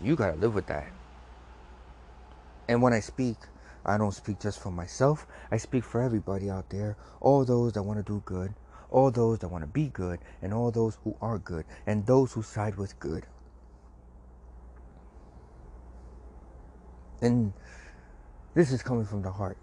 You 0.00 0.16
gotta 0.16 0.36
live 0.36 0.54
with 0.54 0.66
that. 0.66 0.88
And 2.68 2.82
when 2.82 2.92
I 2.92 3.00
speak, 3.00 3.36
I 3.84 3.98
don't 3.98 4.12
speak 4.12 4.40
just 4.40 4.60
for 4.60 4.70
myself. 4.70 5.26
I 5.50 5.56
speak 5.56 5.84
for 5.84 6.02
everybody 6.02 6.48
out 6.48 6.70
there, 6.70 6.96
all 7.20 7.44
those 7.44 7.72
that 7.72 7.82
want 7.82 7.98
to 7.98 8.04
do 8.04 8.22
good, 8.24 8.54
all 8.90 9.10
those 9.10 9.40
that 9.40 9.48
want 9.48 9.62
to 9.64 9.68
be 9.68 9.88
good, 9.88 10.20
and 10.40 10.54
all 10.54 10.70
those 10.70 10.98
who 11.02 11.16
are 11.20 11.38
good, 11.38 11.64
and 11.86 12.06
those 12.06 12.32
who 12.32 12.42
side 12.42 12.76
with 12.76 12.98
good. 13.00 13.26
And 17.20 17.52
this 18.54 18.72
is 18.72 18.82
coming 18.82 19.04
from 19.04 19.22
the 19.22 19.30
heart. 19.30 19.56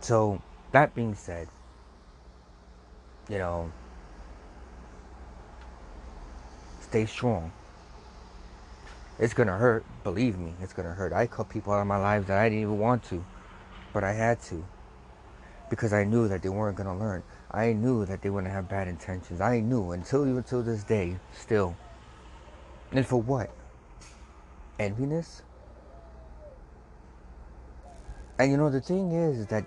So, 0.00 0.42
that 0.72 0.94
being 0.94 1.14
said, 1.14 1.48
you 3.28 3.38
know, 3.38 3.70
stay 6.80 7.06
strong. 7.06 7.52
It's 9.18 9.34
gonna 9.34 9.56
hurt, 9.56 9.84
believe 10.04 10.38
me, 10.38 10.54
it's 10.60 10.72
gonna 10.72 10.92
hurt. 10.92 11.12
I 11.12 11.26
cut 11.26 11.48
people 11.48 11.72
out 11.72 11.80
of 11.80 11.86
my 11.86 11.98
life 11.98 12.26
that 12.26 12.38
I 12.38 12.48
didn't 12.48 12.62
even 12.62 12.78
want 12.78 13.04
to, 13.04 13.24
but 13.92 14.04
I 14.04 14.12
had 14.12 14.40
to 14.42 14.64
because 15.72 15.94
I 15.94 16.04
knew 16.04 16.28
that 16.28 16.42
they 16.42 16.50
weren't 16.50 16.76
to 16.76 16.92
learn. 16.92 17.22
I 17.50 17.72
knew 17.72 18.04
that 18.04 18.20
they 18.20 18.28
wouldn't 18.28 18.52
have 18.52 18.68
bad 18.68 18.88
intentions. 18.88 19.40
I 19.40 19.60
knew 19.60 19.92
until 19.92 20.28
even 20.28 20.42
till 20.42 20.62
this 20.62 20.84
day, 20.84 21.16
still. 21.32 21.76
And 22.92 23.06
for 23.06 23.22
what? 23.22 23.50
Enviness? 24.78 25.40
And 28.38 28.50
you 28.50 28.58
know, 28.58 28.68
the 28.68 28.82
thing 28.82 29.12
is, 29.12 29.38
is 29.38 29.46
that, 29.46 29.64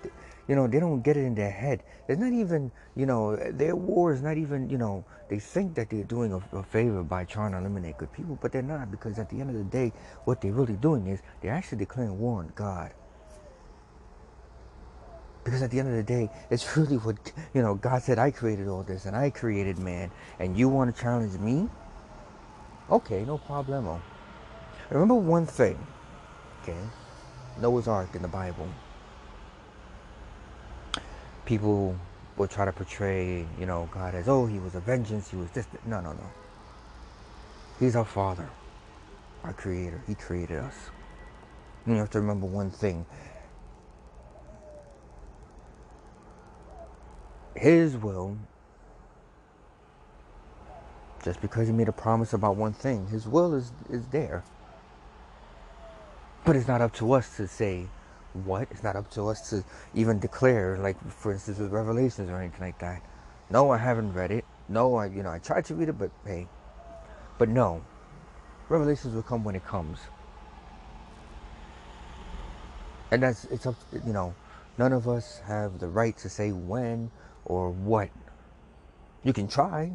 you 0.47 0.55
know, 0.55 0.67
they 0.67 0.79
don't 0.79 1.01
get 1.01 1.17
it 1.17 1.21
in 1.21 1.35
their 1.35 1.51
head. 1.51 1.83
It's 2.07 2.19
not 2.19 2.33
even, 2.33 2.71
you 2.95 3.05
know, 3.05 3.35
their 3.35 3.75
war 3.75 4.13
is 4.13 4.21
not 4.21 4.37
even, 4.37 4.69
you 4.69 4.77
know, 4.77 5.03
they 5.29 5.39
think 5.39 5.73
that 5.75 5.89
they're 5.89 6.03
doing 6.03 6.33
a, 6.33 6.57
a 6.57 6.63
favor 6.63 7.03
by 7.03 7.25
trying 7.25 7.51
to 7.51 7.57
eliminate 7.57 7.97
good 7.97 8.13
people, 8.13 8.37
but 8.41 8.51
they're 8.51 8.61
not 8.61 8.91
because 8.91 9.17
at 9.17 9.29
the 9.29 9.41
end 9.41 9.49
of 9.49 9.55
the 9.55 9.63
day, 9.63 9.91
what 10.25 10.41
they're 10.41 10.51
really 10.51 10.75
doing 10.75 11.07
is 11.07 11.21
they're 11.41 11.53
actually 11.53 11.79
declaring 11.79 12.19
war 12.19 12.39
on 12.39 12.51
God. 12.55 12.91
Because 15.43 15.61
at 15.61 15.71
the 15.71 15.79
end 15.79 15.89
of 15.89 15.95
the 15.95 16.03
day, 16.03 16.29
it's 16.49 16.77
really 16.77 16.97
what, 16.97 17.31
you 17.53 17.61
know, 17.61 17.75
God 17.75 18.03
said, 18.03 18.19
I 18.19 18.29
created 18.29 18.67
all 18.67 18.83
this 18.83 19.05
and 19.05 19.15
I 19.15 19.31
created 19.31 19.79
man, 19.79 20.11
and 20.39 20.57
you 20.57 20.69
want 20.69 20.95
to 20.95 21.01
challenge 21.01 21.39
me? 21.39 21.69
Okay, 22.91 23.25
no 23.25 23.39
problemo. 23.39 23.99
Remember 24.91 25.15
one 25.15 25.47
thing, 25.47 25.77
okay? 26.61 26.77
Noah's 27.59 27.87
Ark 27.87 28.13
in 28.13 28.21
the 28.21 28.27
Bible. 28.27 28.67
People 31.45 31.97
will 32.37 32.47
try 32.47 32.65
to 32.65 32.71
portray, 32.71 33.45
you 33.59 33.65
know, 33.65 33.89
God 33.91 34.15
as, 34.15 34.27
oh, 34.27 34.45
he 34.45 34.59
was 34.59 34.75
a 34.75 34.79
vengeance, 34.79 35.29
he 35.29 35.37
was 35.37 35.51
this. 35.51 35.67
No, 35.85 36.01
no, 36.01 36.13
no. 36.13 36.29
He's 37.79 37.95
our 37.95 38.05
Father, 38.05 38.49
our 39.43 39.53
Creator. 39.53 40.03
He 40.07 40.15
created 40.15 40.59
us. 40.59 40.75
You 41.87 41.93
have 41.95 42.09
to 42.11 42.19
remember 42.19 42.47
one 42.47 42.71
thing 42.71 43.05
His 47.55 47.95
will, 47.95 48.37
just 51.23 51.41
because 51.41 51.67
he 51.67 51.73
made 51.73 51.87
a 51.87 51.93
promise 51.93 52.33
about 52.33 52.57
one 52.57 52.73
thing, 52.73 53.07
his 53.07 53.27
will 53.27 53.53
is, 53.53 53.71
is 53.89 54.05
there. 54.07 54.43
But 56.43 56.55
it's 56.55 56.67
not 56.67 56.81
up 56.81 56.93
to 56.95 57.13
us 57.13 57.37
to 57.37 57.47
say 57.47 57.87
what. 58.35 58.67
It's 58.71 58.83
not 58.83 58.95
up 58.95 59.09
to 59.11 59.27
us 59.29 59.49
to 59.51 59.63
even 59.95 60.19
declare, 60.19 60.77
like 60.77 60.97
for 61.11 61.33
instance 61.33 61.59
with 61.59 61.71
Revelations 61.71 62.29
or 62.29 62.39
anything 62.39 62.61
like 62.61 62.79
that. 62.79 63.01
No, 63.49 63.71
I 63.71 63.77
haven't 63.77 64.13
read 64.13 64.31
it. 64.31 64.45
No, 64.69 64.95
I 64.95 65.07
you 65.07 65.23
know 65.23 65.31
I 65.31 65.39
tried 65.39 65.65
to 65.65 65.75
read 65.75 65.89
it, 65.89 65.97
but 65.99 66.11
hey, 66.25 66.47
but 67.37 67.49
no, 67.49 67.83
Revelations 68.69 69.15
will 69.15 69.23
come 69.23 69.43
when 69.43 69.55
it 69.55 69.65
comes, 69.65 69.99
and 73.11 73.23
that's 73.23 73.45
it's 73.45 73.65
up. 73.65 73.75
To, 73.91 74.01
you 74.05 74.13
know, 74.13 74.35
none 74.77 74.93
of 74.93 75.07
us 75.07 75.41
have 75.47 75.79
the 75.79 75.87
right 75.89 76.17
to 76.19 76.29
say 76.29 76.51
when 76.51 77.11
or 77.45 77.71
what. 77.71 78.09
You 79.23 79.33
can 79.33 79.47
try, 79.47 79.93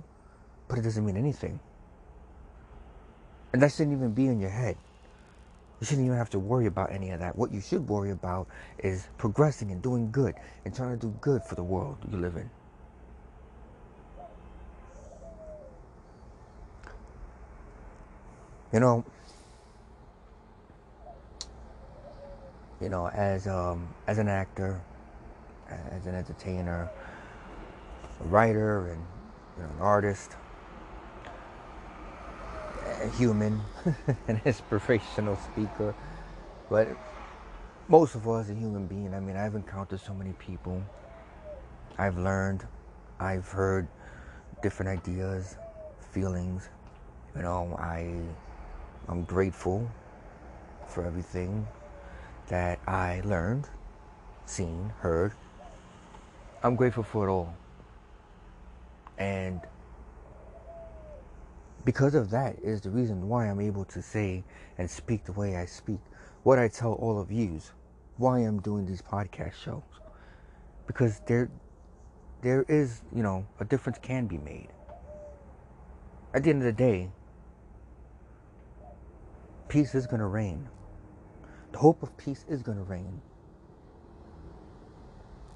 but 0.68 0.78
it 0.78 0.82
doesn't 0.82 1.04
mean 1.06 1.16
anything. 1.16 1.60
And 3.52 3.62
that 3.62 3.72
shouldn't 3.72 3.96
even 3.96 4.12
be 4.12 4.26
in 4.26 4.40
your 4.40 4.50
head. 4.50 4.76
You 5.80 5.86
shouldn't 5.86 6.04
even 6.04 6.18
have 6.18 6.30
to 6.30 6.38
worry 6.38 6.66
about 6.66 6.92
any 6.92 7.10
of 7.10 7.20
that. 7.20 7.36
What 7.36 7.52
you 7.52 7.60
should 7.60 7.88
worry 7.88 8.10
about 8.10 8.48
is 8.78 9.08
progressing 9.16 9.70
and 9.70 9.80
doing 9.80 10.10
good 10.10 10.34
and 10.64 10.74
trying 10.74 10.98
to 10.98 11.06
do 11.06 11.14
good 11.22 11.42
for 11.42 11.54
the 11.54 11.62
world 11.62 11.96
you 12.10 12.18
live 12.18 12.36
in. 12.36 12.50
You 18.72 18.80
know, 18.80 19.04
you 22.80 22.88
know, 22.88 23.08
as 23.08 23.46
um, 23.46 23.88
as 24.06 24.18
an 24.18 24.28
actor, 24.28 24.80
as 25.68 26.06
an 26.06 26.14
entertainer, 26.14 26.90
a 28.20 28.24
writer, 28.24 28.88
and 28.88 29.02
you 29.56 29.62
know, 29.62 29.70
an 29.70 29.80
artist, 29.80 30.36
human, 33.08 33.60
an 34.28 34.40
inspirational 34.44 35.36
speaker, 35.36 35.94
but 36.68 36.88
most 37.88 38.14
of 38.14 38.26
all, 38.26 38.36
as 38.36 38.50
a 38.50 38.54
human 38.54 38.86
being, 38.86 39.14
I 39.14 39.20
mean, 39.20 39.36
I've 39.36 39.54
encountered 39.54 40.00
so 40.00 40.14
many 40.14 40.32
people. 40.34 40.82
I've 41.98 42.16
learned, 42.16 42.64
I've 43.18 43.48
heard 43.48 43.88
different 44.62 44.90
ideas, 45.00 45.56
feelings. 46.12 46.68
You 47.34 47.42
know, 47.42 47.76
I 47.78 48.20
I'm 49.08 49.24
grateful 49.24 49.90
for 50.86 51.04
everything 51.04 51.66
that 52.48 52.78
I 52.86 53.22
learned, 53.24 53.68
seen, 54.46 54.92
heard. 55.00 55.32
I'm 56.62 56.76
grateful 56.76 57.02
for 57.02 57.28
it 57.28 57.32
all. 57.32 57.54
And 59.18 59.60
because 61.84 62.14
of 62.14 62.30
that 62.30 62.56
is 62.62 62.80
the 62.80 62.90
reason 62.90 63.28
why 63.28 63.46
I'm 63.46 63.60
able 63.60 63.84
to 63.86 64.02
say 64.02 64.44
and 64.78 64.90
speak 64.90 65.24
the 65.24 65.32
way 65.32 65.56
I 65.56 65.64
speak. 65.64 66.00
What 66.42 66.58
I 66.58 66.68
tell 66.68 66.92
all 66.94 67.20
of 67.20 67.30
yous, 67.30 67.72
why 68.16 68.40
I'm 68.40 68.60
doing 68.60 68.86
these 68.86 69.02
podcast 69.02 69.54
shows. 69.54 69.82
Because 70.86 71.20
there 71.26 71.50
there 72.42 72.64
is, 72.68 73.02
you 73.14 73.22
know, 73.22 73.46
a 73.60 73.64
difference 73.64 73.98
can 74.00 74.26
be 74.26 74.38
made. 74.38 74.68
At 76.32 76.44
the 76.44 76.50
end 76.50 76.60
of 76.60 76.64
the 76.64 76.72
day, 76.72 77.10
peace 79.68 79.94
is 79.94 80.06
going 80.06 80.20
to 80.20 80.26
reign. 80.26 80.68
The 81.72 81.78
hope 81.78 82.02
of 82.02 82.16
peace 82.16 82.44
is 82.48 82.62
going 82.62 82.78
to 82.78 82.84
reign. 82.84 83.20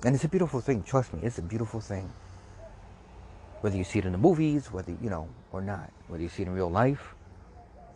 And 0.05 0.15
it's 0.15 0.25
a 0.25 0.29
beautiful 0.29 0.61
thing. 0.61 0.83
Trust 0.83 1.15
me, 1.15 1.21
it's 1.23 1.39
a 1.39 1.43
beautiful 1.43 1.81
thing. 1.81 2.13
Whether 3.65 3.79
you 3.79 3.85
see 3.85 3.99
it 3.99 4.05
in 4.05 4.13
the 4.13 4.19
movies, 4.19 4.71
whether 4.71 4.93
you 5.01 5.09
know 5.09 5.27
or 5.51 5.63
not, 5.63 5.91
whether 6.09 6.23
you 6.23 6.29
see 6.29 6.43
it 6.43 6.49
in 6.49 6.53
real 6.53 6.71
life, 6.71 7.15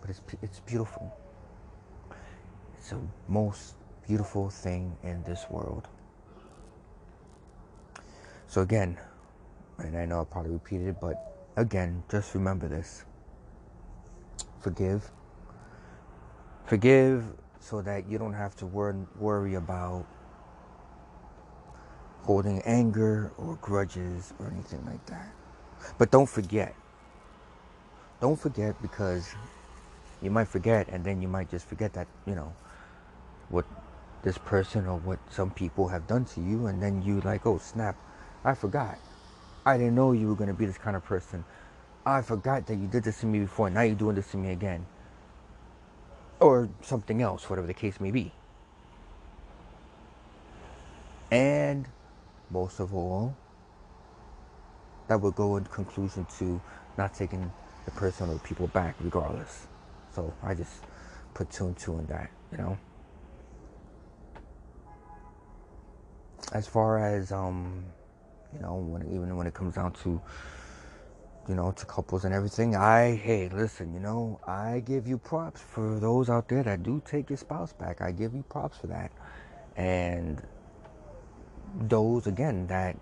but 0.00 0.08
it's 0.08 0.22
it's 0.40 0.60
beautiful. 0.60 1.14
It's 2.78 2.88
the 2.88 3.00
most 3.28 3.75
beautiful 4.06 4.48
thing 4.48 4.96
in 5.02 5.22
this 5.25 5.44
world. 5.50 5.87
So 8.46 8.62
again, 8.62 8.96
and 9.76 9.94
I 9.94 10.06
know 10.06 10.22
I 10.22 10.25
probably 10.25 10.52
repeated 10.52 10.88
it, 10.88 11.00
but 11.02 11.37
again, 11.56 12.02
just 12.10 12.34
remember 12.34 12.66
this. 12.66 13.04
Forgive 14.60 15.12
Forgive 16.64 17.25
so 17.60 17.82
that 17.82 18.08
you 18.08 18.18
don't 18.18 18.34
have 18.34 18.56
to 18.56 18.66
wor- 18.66 19.06
worry 19.18 19.54
about 19.54 20.06
holding 22.22 22.62
anger 22.62 23.32
or 23.38 23.56
grudges 23.62 24.32
or 24.38 24.48
anything 24.48 24.84
like 24.87 25.04
that. 25.06 25.38
But 25.99 26.11
don't 26.11 26.28
forget. 26.28 26.75
Don't 28.20 28.38
forget 28.38 28.81
because 28.83 29.35
you 30.22 30.31
might 30.31 30.48
forget 30.48 30.88
and 30.88 31.05
then 31.05 31.22
you 31.22 31.29
might 31.29 31.50
just 31.50 31.66
forget 31.66 31.92
that, 31.94 32.09
you 32.26 32.35
know, 32.35 32.53
what 33.48 33.64
this 34.22 34.37
person 34.38 34.87
or 34.87 34.98
what 34.98 35.18
some 35.31 35.50
people 35.50 35.88
have 35.88 36.07
done 36.07 36.24
to 36.24 36.40
you 36.40 36.66
and 36.66 36.83
then 36.83 37.03
you 37.03 37.20
like, 37.20 37.46
oh 37.46 37.59
snap, 37.59 37.96
I 38.44 38.55
forgot. 38.55 38.98
I 39.64 39.76
didn't 39.76 39.94
know 39.94 40.12
you 40.12 40.29
were 40.29 40.35
going 40.35 40.48
to 40.48 40.55
be 40.55 40.66
this 40.66 40.79
kind 40.79 40.96
of 40.96 41.05
person. 41.05 41.44
I 42.05 42.22
forgot 42.22 42.66
that 42.66 42.76
you 42.76 42.87
did 42.87 43.05
this 43.05 43.20
to 43.20 43.26
me 43.26 43.40
before. 43.40 43.66
And 43.66 43.74
now 43.74 43.83
you're 43.83 43.94
doing 43.94 44.16
this 44.16 44.31
to 44.31 44.37
me 44.37 44.53
again 44.53 44.87
or 46.40 46.68
something 46.83 47.20
else, 47.20 47.48
whatever 47.50 47.66
the 47.66 47.74
case 47.74 48.00
may 48.00 48.11
be. 48.11 48.33
And 51.31 51.87
most 52.50 52.81
of 52.81 52.94
all, 52.94 53.37
that 55.09 55.21
would 55.21 55.35
go 55.35 55.57
in 55.57 55.64
conclusion 55.64 56.27
to 56.38 56.61
not 56.97 57.14
taking 57.14 57.51
the 57.85 57.90
person 57.92 58.31
or 58.31 58.35
the 58.35 58.40
people 58.40 58.68
back 58.68 58.97
regardless. 59.01 59.66
So 60.14 60.33
I 60.42 60.55
just 60.55 60.85
put 61.35 61.51
two 61.51 61.66
and 61.66 61.77
two 61.77 61.99
in 61.99 62.07
that, 62.07 62.31
you 62.53 62.59
know. 62.59 62.79
As 66.53 66.66
far 66.66 67.05
as 67.05 67.33
um, 67.33 67.85
you 68.55 68.61
know, 68.61 68.77
when 68.77 69.03
even 69.12 69.37
when 69.37 69.47
it 69.47 69.55
comes 69.55 69.75
down 69.75 69.92
to 70.05 70.21
you 71.49 71.55
know, 71.55 71.73
to 71.73 71.87
couples 71.87 72.25
and 72.25 72.35
everything. 72.35 72.77
I, 72.77 73.16
hey, 73.16 73.49
listen, 73.49 73.94
you 73.94 74.01
know, 74.01 74.38
I 74.47 74.83
give 74.85 75.09
you 75.09 75.16
props 75.16 75.62
for 75.62 75.99
those 75.99 76.29
out 76.29 76.49
there 76.49 76.62
that 76.62 76.83
do 76.83 77.03
take 77.07 77.31
your 77.31 77.38
spouse 77.38 77.73
back. 77.73 78.03
I 78.03 78.12
give 78.12 78.35
you 78.35 78.44
props 78.51 78.77
for 78.77 78.88
that. 78.88 79.11
And 79.77 80.42
those, 81.75 82.27
again, 82.27 82.66
that 82.66 82.97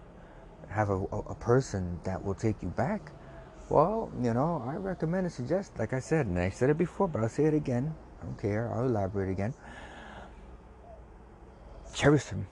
have 0.68 0.90
a, 0.90 0.96
a 0.96 1.34
person 1.34 1.98
that 2.04 2.22
will 2.24 2.34
take 2.34 2.62
you 2.62 2.68
back, 2.68 3.12
well, 3.68 4.10
you 4.22 4.32
know, 4.32 4.62
I 4.66 4.76
recommend 4.76 5.26
and 5.26 5.32
suggest, 5.32 5.78
like 5.78 5.92
I 5.92 6.00
said, 6.00 6.26
and 6.26 6.38
I 6.38 6.50
said 6.50 6.70
it 6.70 6.78
before, 6.78 7.08
but 7.08 7.22
I'll 7.22 7.28
say 7.28 7.44
it 7.44 7.54
again. 7.54 7.94
I 8.20 8.24
don't 8.24 8.40
care. 8.40 8.72
I'll 8.72 8.86
elaborate 8.86 9.30
again. 9.30 9.54
Cherish 11.94 12.26
him. 12.26 12.46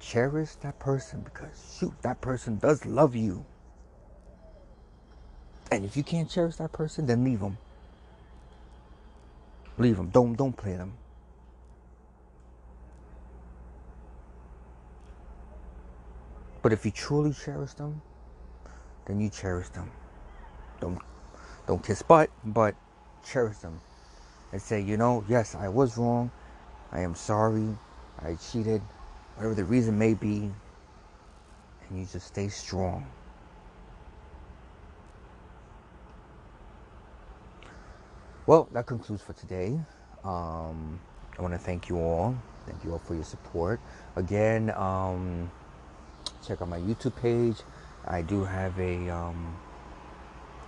Cherish 0.00 0.54
that 0.56 0.78
person 0.78 1.20
because, 1.20 1.76
shoot, 1.78 1.94
that 2.02 2.20
person 2.20 2.58
does 2.58 2.84
love 2.84 3.16
you. 3.16 3.44
And 5.70 5.84
if 5.84 5.96
you 5.96 6.02
can't 6.02 6.30
cherish 6.30 6.56
that 6.56 6.72
person, 6.72 7.06
then 7.06 7.24
leave 7.24 7.40
them. 7.40 7.58
Leave 9.76 9.96
them. 9.96 10.08
Don't 10.10 10.34
don't 10.34 10.56
play 10.56 10.76
them. 10.76 10.94
But 16.68 16.74
if 16.74 16.84
you 16.84 16.90
truly 16.90 17.32
cherish 17.32 17.72
them, 17.72 18.02
then 19.06 19.20
you 19.20 19.30
cherish 19.30 19.70
them. 19.70 19.90
Don't 20.82 20.98
don't 21.66 21.82
kiss 21.82 22.02
butt, 22.02 22.28
but 22.44 22.74
cherish 23.26 23.56
them. 23.56 23.80
And 24.52 24.60
say, 24.60 24.78
you 24.82 24.98
know, 24.98 25.24
yes, 25.30 25.54
I 25.54 25.68
was 25.68 25.96
wrong. 25.96 26.30
I 26.92 27.00
am 27.00 27.14
sorry. 27.14 27.70
I 28.18 28.34
cheated. 28.34 28.82
Whatever 29.36 29.54
the 29.54 29.64
reason 29.64 29.98
may 29.98 30.12
be. 30.12 30.50
And 31.88 31.98
you 31.98 32.04
just 32.04 32.26
stay 32.26 32.48
strong. 32.48 33.06
Well, 38.44 38.68
that 38.72 38.84
concludes 38.84 39.22
for 39.22 39.32
today. 39.32 39.80
Um, 40.22 41.00
I 41.38 41.40
want 41.40 41.54
to 41.54 41.58
thank 41.58 41.88
you 41.88 41.98
all. 41.98 42.36
Thank 42.66 42.84
you 42.84 42.92
all 42.92 42.98
for 42.98 43.14
your 43.14 43.24
support. 43.24 43.80
Again, 44.16 44.68
um, 44.76 45.50
check 46.48 46.62
out 46.62 46.68
my 46.68 46.78
YouTube 46.78 47.14
page. 47.16 47.56
I 48.06 48.22
do 48.22 48.42
have 48.44 48.78
a 48.80 49.10
um, 49.10 49.54